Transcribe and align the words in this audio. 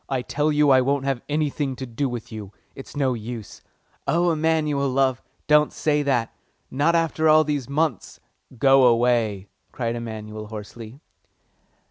"I 0.09 0.23
tell 0.23 0.51
you 0.51 0.71
I 0.71 0.81
won't 0.81 1.05
have 1.05 1.21
anything 1.29 1.75
to 1.75 1.85
do 1.85 2.09
with 2.09 2.31
you. 2.31 2.51
It's 2.73 2.95
no 2.97 3.13
use." 3.13 3.61
"Oh 4.07 4.23
no, 4.23 4.31
Emanuel, 4.31 4.89
love, 4.89 5.21
don't 5.45 5.71
say 5.71 6.01
that; 6.01 6.33
not 6.71 6.95
after 6.95 7.29
all 7.29 7.43
these 7.43 7.69
months?" 7.69 8.19
"Go 8.57 8.87
away!" 8.87 9.47
cried 9.71 9.95
Emanuel 9.95 10.47
hoarsely. 10.47 10.99